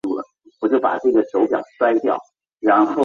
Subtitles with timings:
[0.01, 0.01] 外交代表机构通常设在另一国的
[2.87, 2.99] 首都。